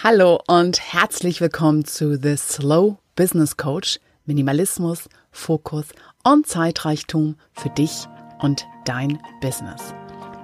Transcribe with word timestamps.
Hallo 0.00 0.40
und 0.46 0.80
herzlich 0.92 1.40
willkommen 1.40 1.84
zu 1.84 2.16
The 2.22 2.36
Slow 2.36 2.98
Business 3.16 3.56
Coach. 3.56 3.98
Minimalismus, 4.26 5.08
Fokus 5.32 5.86
und 6.22 6.46
Zeitreichtum 6.46 7.34
für 7.52 7.68
dich 7.70 8.06
und 8.38 8.64
dein 8.84 9.18
Business. 9.40 9.92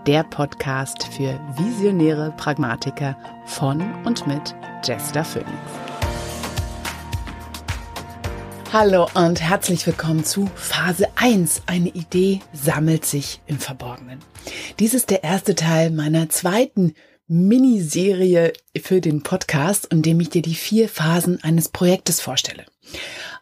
Der 0.08 0.24
Podcast 0.24 1.04
für 1.04 1.38
visionäre 1.56 2.34
Pragmatiker 2.36 3.16
von 3.46 3.80
und 4.04 4.26
mit 4.26 4.56
Jester 4.82 5.24
Phoenix. 5.24 5.52
Hallo 8.72 9.06
und 9.14 9.40
herzlich 9.40 9.86
willkommen 9.86 10.24
zu 10.24 10.50
Phase 10.56 11.06
1. 11.14 11.62
Eine 11.66 11.90
Idee 11.90 12.40
sammelt 12.52 13.04
sich 13.04 13.40
im 13.46 13.60
Verborgenen. 13.60 14.18
Dies 14.80 14.94
ist 14.94 15.10
der 15.10 15.22
erste 15.22 15.54
Teil 15.54 15.92
meiner 15.92 16.28
zweiten 16.28 16.94
Miniserie 17.26 18.52
für 18.82 19.00
den 19.00 19.22
Podcast, 19.22 19.86
in 19.86 20.02
dem 20.02 20.20
ich 20.20 20.28
dir 20.28 20.42
die 20.42 20.54
vier 20.54 20.88
Phasen 20.88 21.42
eines 21.42 21.68
Projektes 21.68 22.20
vorstelle. 22.20 22.66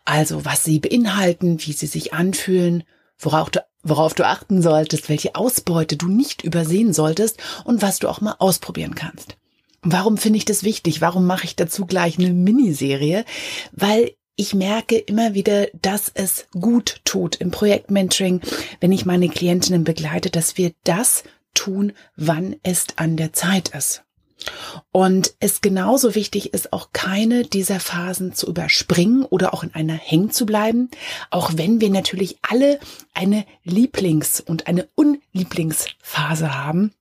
Also, 0.05 0.45
was 0.45 0.63
sie 0.65 0.79
beinhalten, 0.79 1.59
wie 1.65 1.73
sie 1.73 1.87
sich 1.87 2.13
anfühlen, 2.13 2.85
worauf 3.19 3.51
du, 3.51 3.61
worauf 3.83 4.15
du 4.15 4.27
achten 4.27 4.63
solltest, 4.63 5.09
welche 5.09 5.35
Ausbeute 5.35 5.97
du 5.97 6.09
nicht 6.09 6.45
übersehen 6.45 6.93
solltest 6.93 7.39
und 7.65 7.83
was 7.83 7.99
du 7.99 8.09
auch 8.09 8.21
mal 8.21 8.37
ausprobieren 8.39 8.95
kannst. 8.95 9.37
Warum 9.83 10.17
finde 10.17 10.37
ich 10.37 10.45
das 10.45 10.63
wichtig? 10.63 11.01
Warum 11.01 11.27
mache 11.27 11.45
ich 11.45 11.57
dazu 11.57 11.87
gleich 11.87 12.19
eine 12.19 12.33
Miniserie? 12.33 13.25
Weil 13.73 14.13
ich 14.37 14.55
merke 14.55 14.97
immer 14.97 15.35
wieder, 15.35 15.67
dass 15.81 16.11
es 16.15 16.47
gut 16.53 17.01
tut 17.05 17.37
im 17.37 17.51
Projektmentoring, 17.51 18.41
wenn 18.81 18.93
ich 18.93 19.05
meine 19.05 19.29
Klientinnen 19.29 19.85
begleite, 19.85 20.31
dass 20.31 20.57
wir 20.57 20.73
das 20.85 21.25
tun, 21.55 21.93
wann 22.17 22.57
es 22.63 22.87
an 22.97 23.17
der 23.17 23.33
Zeit 23.33 23.69
ist. 23.71 24.03
Und 24.91 25.35
es 25.41 25.61
genauso 25.61 26.15
wichtig 26.15 26.53
ist, 26.53 26.73
auch 26.73 26.91
keine 26.93 27.45
dieser 27.45 27.81
Phasen 27.81 28.35
zu 28.35 28.49
überspringen 28.49 29.25
oder 29.25 29.55
auch 29.55 29.63
in 29.63 29.75
einer 29.75 29.95
hängen 29.95 30.31
zu 30.31 30.47
bleiben, 30.47 30.91
auch 31.31 31.53
wenn 31.55 31.81
wir 31.81 31.91
natürlich 31.91 32.39
alle 32.43 32.81
eine 33.15 33.45
Lieblings- 33.65 34.41
und 34.41 34.67
eine 34.67 34.89
Unlieblingsphase 34.95 36.55
haben. 36.55 36.93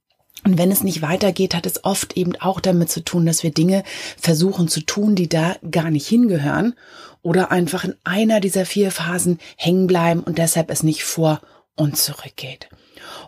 Und 0.43 0.57
wenn 0.57 0.71
es 0.71 0.83
nicht 0.83 1.01
weitergeht, 1.01 1.53
hat 1.53 1.65
es 1.65 1.83
oft 1.83 2.17
eben 2.17 2.35
auch 2.37 2.59
damit 2.59 2.89
zu 2.89 3.03
tun, 3.03 3.25
dass 3.25 3.43
wir 3.43 3.51
Dinge 3.51 3.83
versuchen 4.19 4.67
zu 4.67 4.81
tun, 4.81 5.15
die 5.15 5.29
da 5.29 5.55
gar 5.69 5.91
nicht 5.91 6.07
hingehören 6.07 6.73
oder 7.21 7.51
einfach 7.51 7.83
in 7.83 7.95
einer 8.03 8.39
dieser 8.39 8.65
vier 8.65 8.91
Phasen 8.91 9.39
hängen 9.55 9.85
bleiben 9.85 10.21
und 10.21 10.39
deshalb 10.39 10.71
es 10.71 10.81
nicht 10.81 11.03
vor 11.03 11.41
und 11.75 11.97
zurück 11.97 12.33
geht. 12.35 12.69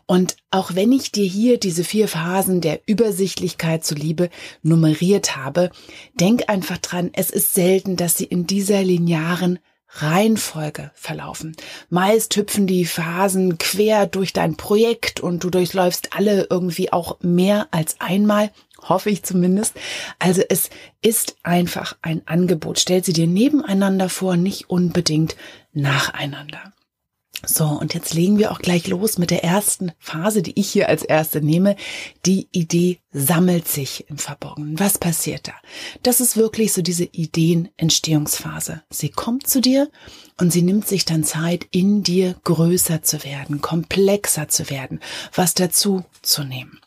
Und 0.05 0.37
auch 0.51 0.75
wenn 0.75 0.91
ich 0.91 1.11
dir 1.11 1.25
hier 1.25 1.59
diese 1.59 1.83
vier 1.83 2.07
Phasen 2.07 2.61
der 2.61 2.81
Übersichtlichkeit 2.85 3.85
zuliebe 3.85 4.29
nummeriert 4.61 5.35
habe, 5.35 5.71
denk 6.13 6.49
einfach 6.49 6.77
dran, 6.77 7.09
es 7.13 7.29
ist 7.29 7.53
selten, 7.53 7.95
dass 7.95 8.17
sie 8.17 8.25
in 8.25 8.47
dieser 8.47 8.83
linearen 8.83 9.59
Reihenfolge 9.95 10.91
verlaufen. 10.95 11.55
Meist 11.89 12.35
hüpfen 12.35 12.65
die 12.65 12.85
Phasen 12.85 13.57
quer 13.59 14.07
durch 14.07 14.33
dein 14.33 14.57
Projekt 14.57 15.19
und 15.19 15.43
du 15.43 15.49
durchläufst 15.49 16.15
alle 16.15 16.47
irgendwie 16.49 16.91
auch 16.91 17.17
mehr 17.21 17.67
als 17.71 17.97
einmal, 17.99 18.51
hoffe 18.81 19.09
ich 19.11 19.23
zumindest. 19.23 19.75
Also 20.19 20.41
es 20.49 20.69
ist 21.01 21.37
einfach 21.43 21.95
ein 22.01 22.23
Angebot. 22.25 22.79
Stell 22.79 23.03
sie 23.03 23.13
dir 23.13 23.27
nebeneinander 23.27 24.09
vor, 24.09 24.35
nicht 24.35 24.69
unbedingt 24.69 25.35
nacheinander. 25.73 26.73
So, 27.45 27.65
und 27.65 27.93
jetzt 27.93 28.13
legen 28.13 28.37
wir 28.37 28.51
auch 28.51 28.59
gleich 28.59 28.87
los 28.87 29.17
mit 29.17 29.29
der 29.29 29.43
ersten 29.43 29.91
Phase, 29.99 30.41
die 30.41 30.57
ich 30.57 30.71
hier 30.71 30.87
als 30.87 31.03
erste 31.03 31.41
nehme. 31.41 31.75
Die 32.25 32.47
Idee 32.53 32.99
sammelt 33.11 33.67
sich 33.67 34.09
im 34.09 34.17
Verborgenen. 34.17 34.79
Was 34.79 34.97
passiert 34.97 35.49
da? 35.49 35.53
Das 36.03 36.21
ist 36.21 36.37
wirklich 36.37 36.71
so 36.71 36.81
diese 36.81 37.03
Ideenentstehungsphase. 37.03 38.83
Sie 38.89 39.09
kommt 39.09 39.47
zu 39.47 39.59
dir 39.59 39.89
und 40.39 40.53
sie 40.53 40.61
nimmt 40.61 40.87
sich 40.87 41.03
dann 41.03 41.25
Zeit, 41.25 41.67
in 41.71 42.01
dir 42.01 42.35
größer 42.45 43.03
zu 43.03 43.25
werden, 43.25 43.59
komplexer 43.59 44.47
zu 44.47 44.69
werden, 44.69 45.01
was 45.35 45.53
dazu 45.53 46.05
zu 46.21 46.45
nehmen. 46.45 46.79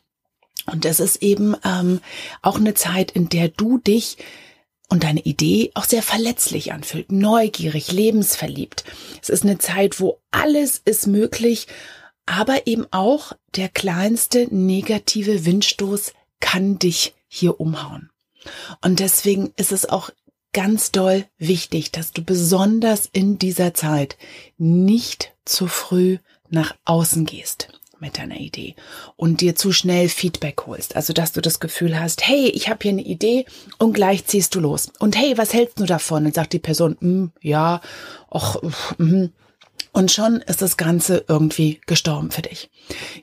Und 0.65 0.85
es 0.85 0.99
ist 0.99 1.21
eben 1.21 1.55
ähm, 1.63 2.01
auch 2.41 2.57
eine 2.57 2.73
Zeit, 2.73 3.11
in 3.11 3.29
der 3.29 3.49
du 3.49 3.77
dich 3.77 4.17
und 4.87 5.03
deine 5.03 5.21
Idee 5.21 5.71
auch 5.73 5.85
sehr 5.85 6.01
verletzlich 6.01 6.71
anfühlt, 6.71 7.11
neugierig, 7.11 7.91
lebensverliebt. 7.91 8.83
Es 9.21 9.29
ist 9.29 9.43
eine 9.43 9.57
Zeit, 9.57 9.99
wo 9.99 10.19
alles 10.31 10.81
ist 10.83 11.07
möglich, 11.07 11.67
aber 12.25 12.67
eben 12.67 12.85
auch 12.91 13.33
der 13.55 13.69
kleinste 13.69 14.47
negative 14.53 15.45
Windstoß 15.45 16.13
kann 16.39 16.79
dich 16.79 17.15
hier 17.27 17.59
umhauen. 17.59 18.09
Und 18.81 18.99
deswegen 18.99 19.51
ist 19.57 19.71
es 19.71 19.87
auch 19.87 20.09
ganz 20.53 20.91
doll 20.91 21.25
wichtig, 21.37 21.91
dass 21.91 22.11
du 22.11 22.23
besonders 22.23 23.09
in 23.11 23.37
dieser 23.37 23.73
Zeit 23.73 24.17
nicht 24.57 25.33
zu 25.43 25.67
früh 25.67 26.17
nach 26.49 26.75
außen 26.85 27.25
gehst 27.25 27.69
mit 27.99 28.17
deiner 28.17 28.37
Idee 28.37 28.75
und 29.15 29.41
dir 29.41 29.55
zu 29.55 29.71
schnell 29.71 30.09
Feedback 30.09 30.65
holst. 30.65 30.95
Also, 30.95 31.13
dass 31.13 31.31
du 31.31 31.41
das 31.41 31.59
Gefühl 31.59 31.99
hast, 31.99 32.27
hey, 32.27 32.49
ich 32.49 32.69
habe 32.69 32.79
hier 32.81 32.91
eine 32.91 33.03
Idee 33.03 33.45
und 33.77 33.93
gleich 33.93 34.25
ziehst 34.25 34.55
du 34.55 34.59
los. 34.59 34.91
Und 34.99 35.17
hey, 35.17 35.37
was 35.37 35.53
hältst 35.53 35.79
du 35.79 35.85
davon? 35.85 36.25
Und 36.25 36.35
sagt 36.35 36.53
die 36.53 36.59
Person, 36.59 36.97
mm, 36.99 37.25
ja, 37.41 37.81
och, 38.29 38.61
mm. 38.97 39.25
und 39.91 40.11
schon 40.11 40.37
ist 40.41 40.61
das 40.61 40.77
Ganze 40.77 41.25
irgendwie 41.27 41.81
gestorben 41.85 42.31
für 42.31 42.41
dich. 42.43 42.69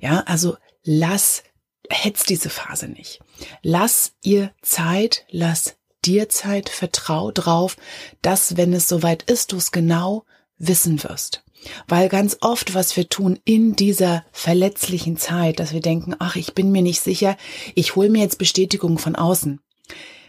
Ja, 0.01 0.25
also 0.27 0.57
lass, 0.83 1.43
hetz 1.89 2.25
diese 2.25 2.51
Phase 2.51 2.89
nicht. 2.89 3.21
Lass 3.63 4.13
ihr 4.23 4.53
Zeit, 4.63 5.27
lass 5.31 5.77
dir 6.05 6.29
Zeit, 6.29 6.69
vertrau 6.69 7.31
drauf, 7.31 7.77
dass 8.23 8.57
wenn 8.57 8.73
es 8.73 8.89
soweit 8.89 9.23
ist, 9.25 9.53
du 9.53 9.57
es 9.57 9.73
genau 9.73 10.25
wissen 10.59 11.03
wirst. 11.03 11.44
Weil 11.89 12.09
ganz 12.09 12.39
oft, 12.41 12.75
was 12.75 12.97
wir 12.97 13.09
tun 13.09 13.39
in 13.45 13.77
dieser 13.77 14.25
verletzlichen 14.33 15.17
Zeit, 15.17 15.61
dass 15.61 15.73
wir 15.73 15.81
denken, 15.81 16.15
ach, 16.19 16.37
ich 16.37 16.55
bin 16.55 16.73
mir 16.73 16.83
nicht 16.83 17.01
sicher, 17.01 17.37
ich 17.75 17.97
hole 17.97 18.11
mir 18.11 18.23
jetzt 18.23 18.39
Bestätigung 18.39 18.99
von 18.99 19.17
außen. 19.17 19.61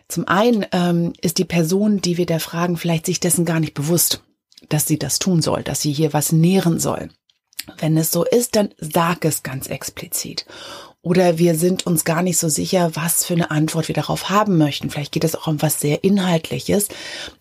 Zum 0.08 0.28
einen 0.28 0.66
ähm, 0.72 1.14
ist 1.22 1.38
die 1.38 1.46
Person, 1.46 2.00
die 2.02 2.18
wir 2.18 2.26
da 2.26 2.40
fragen, 2.40 2.78
vielleicht 2.78 3.06
sich 3.06 3.20
dessen 3.20 3.46
gar 3.46 3.60
nicht 3.60 3.74
bewusst, 3.74 4.24
dass 4.70 4.88
sie 4.88 5.00
das 5.00 5.20
tun 5.20 5.42
soll, 5.42 5.64
dass 5.64 5.82
sie 5.82 5.92
hier 5.92 6.14
was 6.14 6.32
nähren 6.32 6.80
soll. 6.80 7.10
Wenn 7.80 7.98
es 7.98 8.12
so 8.12 8.24
ist, 8.24 8.56
dann 8.56 8.70
sag 8.78 9.26
es 9.26 9.42
ganz 9.42 9.68
explizit. 9.68 10.46
Oder 11.06 11.38
wir 11.38 11.54
sind 11.54 11.86
uns 11.86 12.04
gar 12.04 12.24
nicht 12.24 12.40
so 12.40 12.50
sicher, 12.50 12.90
was 12.96 13.26
für 13.26 13.36
eine 13.36 13.52
Antwort 13.52 13.88
wir 13.88 13.94
darauf 13.94 14.32
haben 14.32 14.58
möchten. 14.58 14.90
Vielleicht 14.90 15.12
geht 15.12 15.24
es 15.24 15.36
auch 15.36 15.46
um 15.46 15.62
was 15.62 15.80
sehr 15.80 16.04
Inhaltliches. 16.04 16.88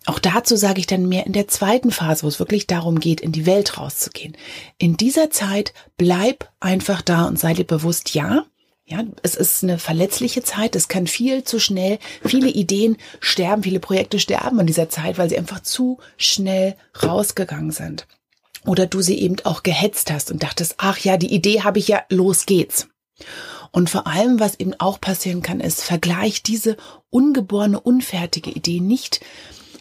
Auch 0.05 0.19
dazu 0.19 0.55
sage 0.55 0.79
ich 0.79 0.85
dann 0.85 1.09
mehr 1.09 1.25
in 1.25 1.33
der 1.33 1.47
zweiten 1.47 1.89
Phase, 1.89 2.21
wo 2.21 2.27
es 2.27 2.37
wirklich 2.37 2.67
darum 2.67 2.99
geht, 2.99 3.21
in 3.21 3.31
die 3.31 3.47
Welt 3.47 3.79
rauszugehen. 3.79 4.37
In 4.77 4.97
dieser 4.97 5.31
Zeit 5.31 5.73
bleib 5.97 6.47
einfach 6.59 7.01
da 7.01 7.25
und 7.25 7.39
sei 7.39 7.55
dir 7.55 7.63
bewusst, 7.63 8.13
ja, 8.13 8.45
ja, 8.85 9.03
es 9.23 9.33
ist 9.33 9.63
eine 9.63 9.79
verletzliche 9.79 10.43
Zeit. 10.43 10.75
Es 10.75 10.87
kann 10.87 11.07
viel 11.07 11.43
zu 11.43 11.59
schnell, 11.59 11.97
viele 12.23 12.49
Ideen 12.49 12.97
sterben, 13.19 13.63
viele 13.63 13.79
Projekte 13.79 14.19
sterben 14.19 14.59
in 14.59 14.67
dieser 14.67 14.89
Zeit, 14.89 15.17
weil 15.17 15.27
sie 15.27 15.39
einfach 15.39 15.63
zu 15.63 15.97
schnell 16.17 16.75
rausgegangen 17.01 17.71
sind. 17.71 18.05
Oder 18.63 18.85
du 18.85 19.01
sie 19.01 19.19
eben 19.19 19.37
auch 19.43 19.63
gehetzt 19.63 20.11
hast 20.11 20.29
und 20.29 20.43
dachtest, 20.43 20.75
ach 20.77 20.99
ja, 20.99 21.17
die 21.17 21.33
Idee 21.33 21.63
habe 21.63 21.79
ich 21.79 21.87
ja, 21.87 22.03
los 22.09 22.45
geht's. 22.45 22.87
Und 23.75 23.89
vor 23.89 24.07
allem, 24.07 24.39
was 24.39 24.57
eben 24.57 24.73
auch 24.79 25.01
passieren 25.01 25.41
kann, 25.41 25.59
ist, 25.59 25.83
vergleich 25.83 26.41
diese 26.41 26.77
ungeborene, 27.09 27.77
unfertige 27.77 28.49
Idee 28.49 28.79
nicht 28.79 29.19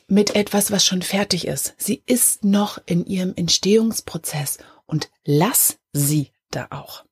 mit 0.08 0.34
etwas, 0.34 0.72
was 0.72 0.84
schon 0.84 1.00
fertig 1.00 1.46
ist. 1.46 1.74
Sie 1.78 2.02
ist 2.04 2.42
noch 2.42 2.80
in 2.86 3.06
ihrem 3.06 3.34
Entstehungsprozess 3.36 4.58
und 4.86 5.10
lass 5.24 5.76
sie 5.92 6.32
da 6.50 6.66
auch. 6.70 7.04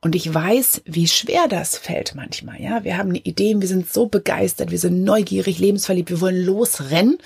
Und 0.00 0.14
ich 0.14 0.32
weiß, 0.32 0.80
wie 0.86 1.08
schwer 1.08 1.46
das 1.46 1.76
fällt 1.76 2.14
manchmal. 2.14 2.58
Ja, 2.58 2.84
wir 2.84 2.96
haben 2.96 3.10
eine 3.10 3.18
Idee, 3.18 3.60
wir 3.60 3.68
sind 3.68 3.92
so 3.92 4.06
begeistert, 4.06 4.70
wir 4.70 4.78
sind 4.78 5.04
neugierig, 5.04 5.58
lebensverliebt, 5.58 6.08
wir 6.08 6.22
wollen 6.22 6.42
losrennen 6.42 7.18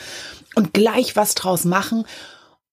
und 0.56 0.74
gleich 0.74 1.14
was 1.14 1.36
draus 1.36 1.64
machen. 1.64 2.04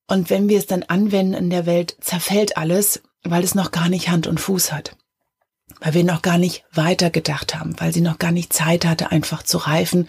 Und 0.08 0.32
wenn 0.32 0.50
wir 0.50 0.58
es 0.58 0.66
dann 0.66 0.82
anwenden 0.82 1.36
in 1.36 1.50
der 1.52 1.68
Welt, 1.68 1.98
zerfällt 2.02 2.58
alles, 2.58 3.04
weil 3.24 3.44
es 3.44 3.54
noch 3.54 3.70
gar 3.70 3.90
nicht 3.90 4.10
Hand 4.10 4.26
und 4.26 4.40
Fuß 4.40 4.72
hat 4.72 4.96
weil 5.80 5.94
wir 5.94 6.04
noch 6.04 6.22
gar 6.22 6.38
nicht 6.38 6.64
weitergedacht 6.72 7.56
haben, 7.56 7.80
weil 7.80 7.94
sie 7.94 8.02
noch 8.02 8.20
gar 8.20 8.32
nicht 8.32 8.54
Zeit 8.54 8.86
hatte, 8.86 9.12
einfach 9.12 9.44
zu 9.44 9.58
reifen, 9.58 10.08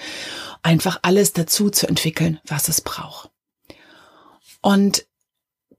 einfach 0.62 0.98
alles 1.02 1.32
dazu 1.32 1.70
zu 1.70 1.86
entwickeln, 1.86 2.40
was 2.46 2.68
es 2.68 2.80
braucht. 2.80 3.30
Und 4.62 5.06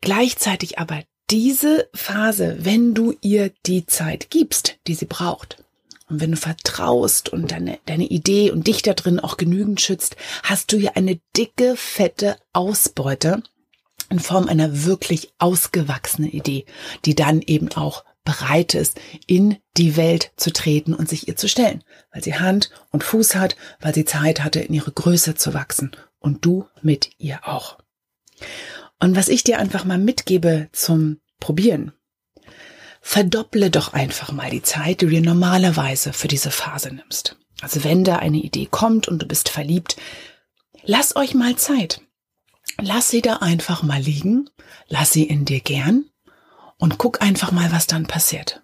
gleichzeitig 0.01 0.79
aber 0.79 1.03
diese 1.29 1.89
Phase, 1.93 2.57
wenn 2.59 2.93
du 2.93 3.13
ihr 3.21 3.51
die 3.65 3.85
Zeit 3.85 4.29
gibst, 4.29 4.77
die 4.87 4.95
sie 4.95 5.05
braucht, 5.05 5.63
und 6.09 6.21
wenn 6.21 6.31
du 6.31 6.37
vertraust 6.37 7.29
und 7.29 7.51
deine, 7.51 7.79
deine 7.85 8.05
Idee 8.05 8.51
und 8.51 8.67
dich 8.67 8.81
da 8.81 8.93
drin 8.93 9.19
auch 9.19 9.35
genügend 9.35 9.81
schützt, 9.81 10.15
hast 10.43 10.71
du 10.71 10.77
ja 10.77 10.91
eine 10.95 11.19
dicke, 11.35 11.75
fette 11.75 12.37
Ausbeute 12.53 13.43
in 14.09 14.19
Form 14.19 14.47
einer 14.47 14.85
wirklich 14.85 15.33
ausgewachsenen 15.37 16.31
Idee, 16.31 16.65
die 17.03 17.13
dann 17.13 17.41
eben 17.41 17.69
auch 17.73 18.05
bereit 18.27 18.73
ist, 18.73 18.99
in 19.25 19.57
die 19.77 19.95
Welt 19.95 20.33
zu 20.35 20.51
treten 20.51 20.93
und 20.93 21.07
sich 21.07 21.29
ihr 21.29 21.37
zu 21.37 21.47
stellen, 21.47 21.81
weil 22.11 22.21
sie 22.21 22.35
Hand 22.35 22.71
und 22.91 23.05
Fuß 23.05 23.35
hat, 23.35 23.55
weil 23.79 23.95
sie 23.95 24.03
Zeit 24.03 24.43
hatte, 24.43 24.59
in 24.59 24.73
ihre 24.73 24.91
Größe 24.91 25.35
zu 25.35 25.53
wachsen 25.53 25.95
und 26.19 26.43
du 26.43 26.67
mit 26.81 27.11
ihr 27.17 27.47
auch. 27.47 27.77
Und 28.99 29.15
was 29.15 29.29
ich 29.29 29.45
dir 29.45 29.59
einfach 29.59 29.85
mal 29.85 29.97
mitgebe 29.97 30.67
zum 30.73 31.21
Probieren, 31.39 31.93
verdopple 32.99 33.69
doch 33.69 33.93
einfach 33.93 34.33
mal 34.33 34.49
die 34.49 34.61
Zeit, 34.61 34.99
die 34.99 35.05
du 35.05 35.11
dir 35.11 35.21
normalerweise 35.21 36.11
für 36.11 36.27
diese 36.27 36.51
Phase 36.51 36.93
nimmst. 36.93 37.37
Also 37.61 37.85
wenn 37.85 38.03
da 38.03 38.17
eine 38.17 38.39
Idee 38.39 38.67
kommt 38.69 39.07
und 39.07 39.21
du 39.21 39.25
bist 39.25 39.47
verliebt, 39.47 39.95
lass 40.83 41.15
euch 41.15 41.33
mal 41.33 41.55
Zeit. 41.55 42.01
Lass 42.81 43.09
sie 43.09 43.21
da 43.21 43.37
einfach 43.37 43.83
mal 43.83 44.01
liegen, 44.01 44.49
lass 44.89 45.13
sie 45.13 45.23
in 45.23 45.45
dir 45.45 45.61
gern 45.61 46.09
und 46.77 46.97
guck 46.97 47.21
einfach 47.21 47.51
mal, 47.51 47.71
was 47.71 47.87
dann 47.87 48.07
passiert. 48.07 48.61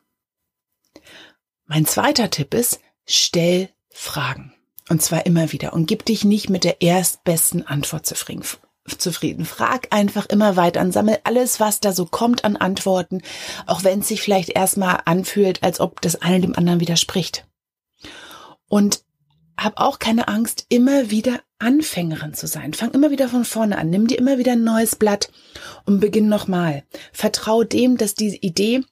Mein 1.66 1.86
zweiter 1.86 2.30
Tipp 2.30 2.54
ist, 2.54 2.80
stell 3.06 3.70
Fragen. 3.90 4.54
Und 4.90 5.02
zwar 5.02 5.26
immer 5.26 5.52
wieder. 5.52 5.74
Und 5.74 5.86
gib 5.88 6.06
dich 6.06 6.26
nicht 6.26 6.50
mit 6.50 6.64
der 6.64 6.82
erstbesten 6.82 7.66
Antwort 7.66 8.06
zufrieden. 8.06 9.46
Frag 9.46 9.88
einfach 9.92 10.26
immer 10.26 10.58
weiter 10.58 10.82
und 10.82 10.92
sammel 10.92 11.20
alles, 11.24 11.60
was 11.60 11.80
da 11.80 11.94
so 11.94 12.06
kommt 12.06 12.44
an 12.44 12.58
Antworten, 12.58 13.22
auch 13.66 13.84
wenn 13.84 14.00
es 14.00 14.10
sich 14.10 14.22
vielleicht 14.22 14.50
erstmal 14.50 15.02
anfühlt, 15.06 15.64
als 15.64 15.80
ob 15.80 16.02
das 16.02 16.22
eine 16.22 16.42
dem 16.42 16.56
anderen 16.56 16.82
widerspricht. 16.82 17.48
Und 18.68 19.03
hab 19.58 19.80
auch 19.80 20.00
keine 20.00 20.28
Angst, 20.28 20.66
immer 20.70 21.10
wieder 21.12 21.40
Anfängerin 21.60 22.34
zu 22.34 22.48
sein. 22.48 22.74
Fang 22.74 22.92
immer 22.92 23.12
wieder 23.12 23.30
von 23.30 23.46
vorne 23.46 23.78
an. 23.78 23.90
Nimm 23.90 24.08
dir 24.08 24.18
immer 24.18 24.38
wieder 24.38 24.54
ein 24.54 24.64
neues 24.64 24.96
Blatt 24.96 25.32
und 25.86 26.00
beginn 26.00 26.28
nochmal. 26.28 26.84
Vertrau 27.12 27.64
dem, 27.64 27.98
dass 27.98 28.16
diese 28.16 28.38
Idee, 28.38 28.84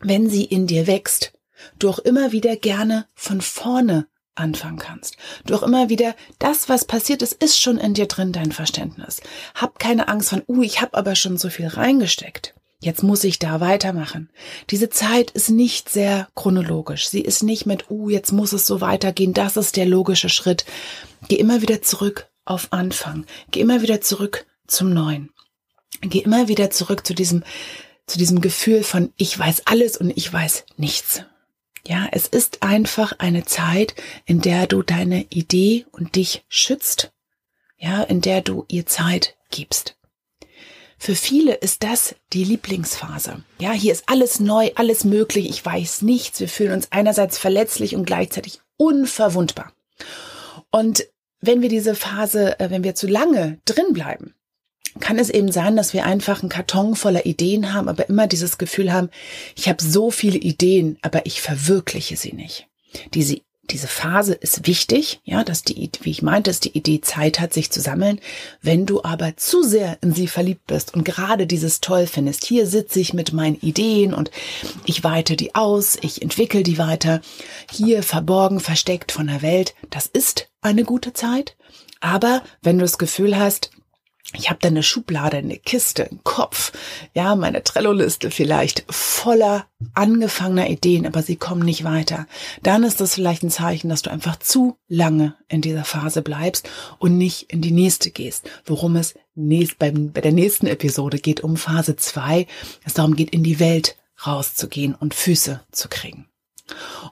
wenn 0.00 0.28
sie 0.28 0.44
in 0.44 0.66
dir 0.66 0.86
wächst, 0.86 1.32
du 1.78 1.88
auch 1.88 1.98
immer 1.98 2.32
wieder 2.32 2.56
gerne 2.56 3.06
von 3.14 3.40
vorne 3.40 4.06
anfangen 4.34 4.78
kannst. 4.78 5.16
Du 5.46 5.54
auch 5.54 5.62
immer 5.62 5.88
wieder, 5.88 6.14
das, 6.38 6.68
was 6.68 6.84
passiert 6.84 7.22
ist, 7.22 7.32
ist 7.32 7.60
schon 7.60 7.78
in 7.78 7.94
dir 7.94 8.06
drin, 8.06 8.32
dein 8.32 8.52
Verständnis. 8.52 9.20
Hab 9.54 9.78
keine 9.78 10.08
Angst 10.08 10.30
von, 10.30 10.42
uh, 10.46 10.62
ich 10.62 10.80
habe 10.80 10.96
aber 10.96 11.14
schon 11.14 11.38
so 11.38 11.50
viel 11.50 11.66
reingesteckt. 11.66 12.54
Jetzt 12.80 13.02
muss 13.02 13.24
ich 13.24 13.40
da 13.40 13.60
weitermachen. 13.60 14.30
Diese 14.70 14.88
Zeit 14.88 15.32
ist 15.32 15.50
nicht 15.50 15.88
sehr 15.88 16.28
chronologisch. 16.36 17.08
Sie 17.08 17.20
ist 17.20 17.42
nicht 17.42 17.66
mit, 17.66 17.90
uh, 17.90 18.08
jetzt 18.08 18.30
muss 18.30 18.52
es 18.52 18.66
so 18.66 18.80
weitergehen. 18.80 19.34
Das 19.34 19.56
ist 19.56 19.76
der 19.76 19.86
logische 19.86 20.28
Schritt. 20.28 20.64
Geh 21.26 21.36
immer 21.36 21.60
wieder 21.60 21.82
zurück 21.82 22.28
auf 22.44 22.68
Anfang. 22.72 23.26
Geh 23.50 23.60
immer 23.60 23.82
wieder 23.82 24.00
zurück 24.00 24.46
zum 24.68 24.92
Neuen. 24.92 25.30
Geh 26.02 26.20
immer 26.20 26.46
wieder 26.46 26.70
zurück 26.70 27.04
zu 27.04 27.14
diesem, 27.14 27.42
zu 28.06 28.16
diesem 28.16 28.40
Gefühl 28.40 28.84
von, 28.84 29.12
ich 29.16 29.36
weiß 29.36 29.62
alles 29.66 29.96
und 29.96 30.16
ich 30.16 30.32
weiß 30.32 30.64
nichts. 30.76 31.22
Ja, 31.84 32.06
es 32.12 32.28
ist 32.28 32.62
einfach 32.62 33.14
eine 33.18 33.44
Zeit, 33.44 33.94
in 34.24 34.40
der 34.40 34.68
du 34.68 34.82
deine 34.82 35.26
Idee 35.30 35.84
und 35.90 36.14
dich 36.14 36.44
schützt. 36.48 37.12
Ja, 37.76 38.02
in 38.04 38.20
der 38.20 38.40
du 38.40 38.64
ihr 38.68 38.86
Zeit 38.86 39.36
gibst. 39.50 39.97
Für 40.98 41.14
viele 41.14 41.54
ist 41.54 41.84
das 41.84 42.16
die 42.32 42.44
Lieblingsphase. 42.44 43.42
Ja, 43.60 43.72
hier 43.72 43.92
ist 43.92 44.04
alles 44.08 44.40
neu, 44.40 44.70
alles 44.74 45.04
möglich, 45.04 45.48
ich 45.48 45.64
weiß 45.64 46.02
nichts. 46.02 46.40
Wir 46.40 46.48
fühlen 46.48 46.72
uns 46.72 46.90
einerseits 46.90 47.38
verletzlich 47.38 47.94
und 47.94 48.04
gleichzeitig 48.04 48.60
unverwundbar. 48.76 49.72
Und 50.70 51.06
wenn 51.40 51.62
wir 51.62 51.68
diese 51.68 51.94
Phase, 51.94 52.58
äh, 52.58 52.70
wenn 52.70 52.84
wir 52.84 52.94
zu 52.94 53.06
lange 53.06 53.58
drin 53.64 53.92
bleiben, 53.92 54.34
kann 55.00 55.18
es 55.18 55.30
eben 55.30 55.52
sein, 55.52 55.76
dass 55.76 55.92
wir 55.92 56.04
einfach 56.04 56.42
einen 56.42 56.48
Karton 56.48 56.96
voller 56.96 57.26
Ideen 57.26 57.72
haben, 57.72 57.88
aber 57.88 58.08
immer 58.08 58.26
dieses 58.26 58.58
Gefühl 58.58 58.92
haben, 58.92 59.10
ich 59.54 59.68
habe 59.68 59.82
so 59.82 60.10
viele 60.10 60.38
Ideen, 60.38 60.98
aber 61.02 61.26
ich 61.26 61.40
verwirkliche 61.40 62.16
sie 62.16 62.32
nicht. 62.32 62.66
Diese 63.14 63.40
diese 63.70 63.86
Phase 63.86 64.34
ist 64.34 64.66
wichtig, 64.66 65.20
ja, 65.24 65.44
dass 65.44 65.62
die, 65.62 65.90
wie 66.02 66.10
ich 66.10 66.22
meinte, 66.22 66.50
dass 66.50 66.60
die 66.60 66.76
Idee 66.76 67.00
Zeit 67.00 67.40
hat, 67.40 67.52
sich 67.52 67.70
zu 67.70 67.80
sammeln. 67.80 68.20
Wenn 68.62 68.86
du 68.86 69.02
aber 69.02 69.36
zu 69.36 69.62
sehr 69.62 69.98
in 70.00 70.14
sie 70.14 70.26
verliebt 70.26 70.66
bist 70.66 70.94
und 70.94 71.04
gerade 71.04 71.46
dieses 71.46 71.80
toll 71.80 72.06
findest, 72.06 72.44
hier 72.44 72.66
sitze 72.66 73.00
ich 73.00 73.12
mit 73.12 73.32
meinen 73.32 73.56
Ideen 73.56 74.14
und 74.14 74.30
ich 74.84 75.04
weite 75.04 75.36
die 75.36 75.54
aus, 75.54 75.98
ich 76.00 76.22
entwickle 76.22 76.62
die 76.62 76.78
weiter, 76.78 77.20
hier 77.70 78.02
verborgen, 78.02 78.60
versteckt 78.60 79.12
von 79.12 79.26
der 79.26 79.42
Welt, 79.42 79.74
das 79.90 80.06
ist 80.06 80.48
eine 80.62 80.84
gute 80.84 81.12
Zeit. 81.12 81.56
Aber 82.00 82.42
wenn 82.62 82.78
du 82.78 82.84
das 82.84 82.98
Gefühl 82.98 83.36
hast, 83.36 83.70
ich 84.34 84.50
habe 84.50 84.58
da 84.60 84.68
eine 84.68 84.82
Schublade, 84.82 85.38
eine 85.38 85.56
Kiste, 85.56 86.06
einen 86.08 86.22
Kopf, 86.22 86.72
ja, 87.14 87.34
meine 87.34 87.64
Trello-Liste 87.64 88.30
vielleicht 88.30 88.84
voller 88.90 89.66
angefangener 89.94 90.68
Ideen, 90.68 91.06
aber 91.06 91.22
sie 91.22 91.36
kommen 91.36 91.64
nicht 91.64 91.82
weiter. 91.82 92.26
Dann 92.62 92.84
ist 92.84 93.00
das 93.00 93.14
vielleicht 93.14 93.42
ein 93.42 93.50
Zeichen, 93.50 93.88
dass 93.88 94.02
du 94.02 94.10
einfach 94.10 94.38
zu 94.38 94.76
lange 94.86 95.34
in 95.48 95.62
dieser 95.62 95.84
Phase 95.84 96.20
bleibst 96.20 96.68
und 96.98 97.16
nicht 97.16 97.50
in 97.50 97.62
die 97.62 97.70
nächste 97.70 98.10
gehst. 98.10 98.50
Worum 98.66 98.96
es 98.96 99.14
nächst, 99.34 99.78
bei, 99.78 99.90
bei 99.92 100.20
der 100.20 100.32
nächsten 100.32 100.66
Episode 100.66 101.18
geht 101.18 101.40
um 101.40 101.56
Phase 101.56 101.96
zwei, 101.96 102.46
es 102.84 102.92
darum 102.92 103.16
geht, 103.16 103.30
in 103.30 103.42
die 103.42 103.60
Welt 103.60 103.96
rauszugehen 104.26 104.94
und 104.94 105.14
Füße 105.14 105.62
zu 105.72 105.88
kriegen. 105.88 106.26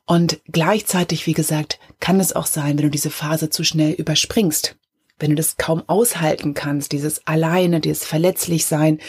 Und 0.04 0.40
gleichzeitig, 0.52 1.26
wie 1.26 1.32
gesagt, 1.32 1.78
kann 1.98 2.20
es 2.20 2.34
auch 2.34 2.46
sein, 2.46 2.76
wenn 2.76 2.84
du 2.84 2.90
diese 2.90 3.10
Phase 3.10 3.48
zu 3.48 3.64
schnell 3.64 3.92
überspringst 3.92 4.76
wenn 5.18 5.30
du 5.30 5.36
das 5.36 5.56
kaum 5.56 5.82
aushalten 5.86 6.54
kannst, 6.54 6.92
dieses 6.92 7.26
alleine, 7.26 7.80
dieses 7.80 8.04
verletzlich 8.04 8.66
sein 8.66 9.00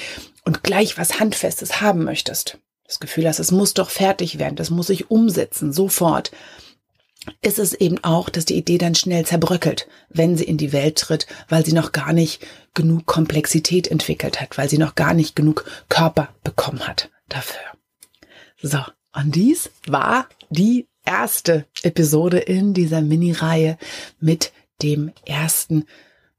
und 0.45 0.63
gleich 0.63 0.97
was 0.97 1.19
Handfestes 1.19 1.81
haben 1.81 2.03
möchtest, 2.03 2.59
das 2.85 2.99
Gefühl 2.99 3.27
hast, 3.27 3.39
es 3.39 3.51
muss 3.51 3.73
doch 3.73 3.89
fertig 3.89 4.39
werden, 4.39 4.55
das 4.55 4.69
muss 4.69 4.89
ich 4.89 5.11
umsetzen, 5.11 5.73
sofort, 5.73 6.31
ist 7.41 7.59
es 7.59 7.73
eben 7.73 8.01
auch, 8.03 8.29
dass 8.29 8.45
die 8.45 8.55
Idee 8.55 8.77
dann 8.77 8.95
schnell 8.95 9.25
zerbröckelt, 9.25 9.87
wenn 10.09 10.37
sie 10.37 10.45
in 10.45 10.57
die 10.57 10.71
Welt 10.71 10.97
tritt, 10.97 11.27
weil 11.49 11.65
sie 11.65 11.73
noch 11.73 11.91
gar 11.91 12.13
nicht 12.13 12.45
genug 12.73 13.05
Komplexität 13.05 13.89
entwickelt 13.89 14.39
hat, 14.39 14.57
weil 14.57 14.69
sie 14.69 14.77
noch 14.77 14.95
gar 14.95 15.13
nicht 15.13 15.35
genug 15.35 15.65
Körper 15.89 16.29
bekommen 16.43 16.87
hat 16.87 17.09
dafür. 17.27 17.59
So, 18.61 18.79
und 19.13 19.35
dies 19.35 19.69
war 19.87 20.27
die 20.49 20.87
erste 21.05 21.65
Episode 21.83 22.39
in 22.39 22.73
dieser 22.73 23.01
Mini-Reihe 23.01 23.77
mit 24.19 24.51
dem 24.81 25.11
ersten 25.25 25.85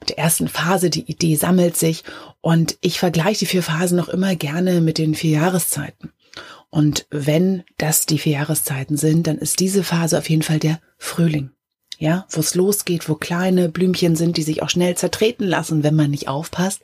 mit 0.01 0.11
der 0.11 0.19
ersten 0.19 0.49
Phase, 0.49 0.91
die 0.91 1.11
Idee 1.11 1.35
sammelt 1.35 1.77
sich 1.77 2.05
und 2.41 2.79
ich 2.81 3.01
vergleiche 3.01 3.41
die 3.41 3.47
vier 3.47 3.63
Phasen 3.63 3.97
noch 3.97 4.09
immer 4.09 4.37
gerne 4.37 4.81
mit 4.81 4.99
den 4.99 5.15
vier 5.15 5.41
Jahreszeiten. 5.41 6.13
Und 6.71 7.07
wenn 7.11 7.65
das 7.79 8.07
die 8.07 8.19
vier 8.19 8.35
Jahreszeiten 8.35 8.97
sind, 8.97 9.27
dann 9.27 9.39
ist 9.39 9.59
diese 9.61 9.83
Phase 9.83 10.19
auf 10.19 10.29
jeden 10.29 10.43
Fall 10.43 10.59
der 10.59 10.81
Frühling. 10.99 11.51
Ja, 12.01 12.27
wo 12.31 12.39
es 12.39 12.55
losgeht, 12.55 13.09
wo 13.09 13.17
kleine 13.17 13.69
Blümchen 13.69 14.15
sind, 14.15 14.37
die 14.37 14.45
sich 14.45 14.63
auch 14.63 14.71
schnell 14.71 14.97
zertreten 14.97 15.45
lassen, 15.45 15.83
wenn 15.83 15.97
man 15.97 16.13
nicht 16.13 16.29
aufpasst. 16.29 16.81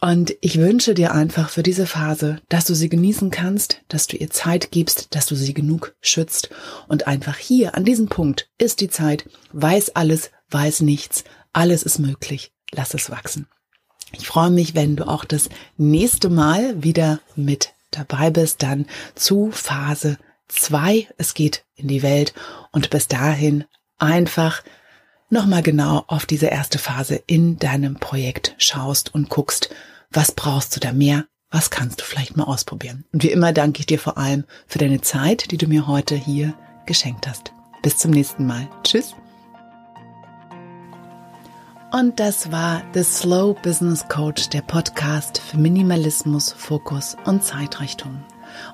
Und 0.00 0.34
ich 0.40 0.58
wünsche 0.58 0.94
dir 0.94 1.12
einfach 1.12 1.48
für 1.48 1.62
diese 1.62 1.86
Phase, 1.86 2.40
dass 2.48 2.64
du 2.64 2.74
sie 2.74 2.88
genießen 2.88 3.30
kannst, 3.30 3.82
dass 3.88 4.08
du 4.08 4.16
ihr 4.16 4.30
Zeit 4.30 4.72
gibst, 4.72 5.14
dass 5.14 5.26
du 5.26 5.36
sie 5.36 5.54
genug 5.54 5.94
schützt. 6.00 6.50
Und 6.88 7.06
einfach 7.06 7.36
hier 7.36 7.76
an 7.76 7.84
diesem 7.84 8.08
Punkt 8.08 8.50
ist 8.58 8.80
die 8.80 8.90
Zeit, 8.90 9.28
weiß 9.52 9.94
alles, 9.94 10.32
weiß 10.50 10.80
nichts, 10.80 11.24
alles 11.52 11.82
ist 11.82 11.98
möglich, 11.98 12.52
lass 12.72 12.94
es 12.94 13.10
wachsen. 13.10 13.46
Ich 14.12 14.26
freue 14.26 14.50
mich, 14.50 14.74
wenn 14.74 14.96
du 14.96 15.08
auch 15.08 15.24
das 15.24 15.48
nächste 15.76 16.30
Mal 16.30 16.82
wieder 16.82 17.20
mit 17.34 17.72
dabei 17.90 18.30
bist, 18.30 18.62
dann 18.62 18.86
zu 19.14 19.50
Phase 19.50 20.18
2. 20.48 21.08
Es 21.16 21.34
geht 21.34 21.64
in 21.74 21.88
die 21.88 22.02
Welt 22.02 22.34
und 22.72 22.90
bis 22.90 23.08
dahin 23.08 23.64
einfach 23.98 24.62
nochmal 25.28 25.62
genau 25.62 26.04
auf 26.06 26.26
diese 26.26 26.46
erste 26.46 26.78
Phase 26.78 27.22
in 27.26 27.58
deinem 27.58 27.96
Projekt 27.96 28.54
schaust 28.58 29.14
und 29.14 29.28
guckst, 29.28 29.70
was 30.10 30.32
brauchst 30.32 30.76
du 30.76 30.80
da 30.80 30.92
mehr, 30.92 31.26
was 31.50 31.70
kannst 31.70 32.00
du 32.00 32.04
vielleicht 32.04 32.36
mal 32.36 32.44
ausprobieren. 32.44 33.04
Und 33.12 33.22
wie 33.22 33.30
immer 33.30 33.52
danke 33.52 33.80
ich 33.80 33.86
dir 33.86 33.98
vor 33.98 34.18
allem 34.18 34.44
für 34.66 34.78
deine 34.78 35.00
Zeit, 35.00 35.50
die 35.50 35.58
du 35.58 35.66
mir 35.66 35.86
heute 35.86 36.14
hier 36.14 36.54
geschenkt 36.86 37.26
hast. 37.26 37.52
Bis 37.82 37.98
zum 37.98 38.12
nächsten 38.12 38.46
Mal. 38.46 38.68
Tschüss. 38.84 39.14
Und 41.98 42.20
das 42.20 42.52
war 42.52 42.82
The 42.92 43.02
Slow 43.02 43.54
Business 43.62 44.06
Coach, 44.06 44.50
der 44.50 44.60
Podcast 44.60 45.38
für 45.38 45.56
Minimalismus, 45.56 46.52
Fokus 46.52 47.16
und 47.24 47.42
Zeitrichtung. 47.42 48.22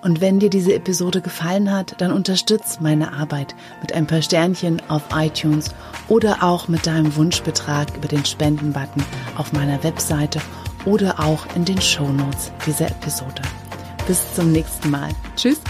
Und 0.03 0.21
wenn 0.21 0.41
dir 0.41 0.51
diese 0.51 0.75
Episode 0.75 1.21
gefallen 1.21 1.71
hat, 1.71 2.01
dann 2.01 2.11
unterstütz 2.11 2.81
meine 2.81 3.13
Arbeit 3.13 3.55
mit 3.81 3.93
ein 3.93 4.09
paar 4.09 4.23
Sternchen 4.23 4.83
auf 4.89 5.03
iTunes 5.15 5.71
oder 6.09 6.43
auch 6.43 6.67
mit 6.67 6.85
deinem 6.89 7.15
Wunschbetrag 7.15 7.97
über 7.97 8.09
den 8.09 8.25
Spendenbutton 8.25 9.05
auf 9.37 9.53
meiner 9.53 9.85
Webseite 9.85 10.41
oder 10.85 11.21
auch 11.21 11.47
in 11.55 11.65
den 11.65 11.81
Shownotes 11.81 12.51
dieser 12.67 12.89
Episode. 12.89 13.43
Bis 14.09 14.35
zum 14.35 14.51
nächsten 14.51 14.91
Mal. 14.91 15.11
Tschüss. 15.37 15.61